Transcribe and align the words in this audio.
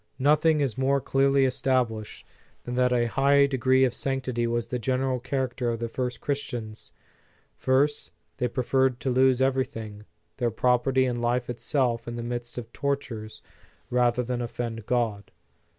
Nothing 0.17 0.61
is 0.61 0.79
more 0.79 0.99
clearly 0.99 1.45
established, 1.45 2.25
than 2.63 2.73
that 2.73 2.91
a 2.91 3.05
high 3.05 3.45
degree 3.45 3.83
of 3.83 3.93
sanctity 3.93 4.47
was 4.47 4.69
the 4.69 4.79
general 4.79 5.19
character 5.19 5.69
of 5.69 5.77
the 5.79 5.91
early 5.95 6.13
Christians. 6.19 6.91
First, 7.55 8.11
they 8.37 8.47
preferred 8.47 8.99
to 9.01 9.11
lose 9.11 9.43
everything, 9.43 10.05
their 10.37 10.49
property 10.49 11.05
and 11.05 11.21
life 11.21 11.51
itself 11.51 12.07
in 12.07 12.15
the 12.15 12.23
midst 12.23 12.57
of 12.57 12.73
tortures, 12.73 13.43
rather 13.91 14.23
than 14.23 14.41
offend 14.41 14.87
God. 14.87 15.29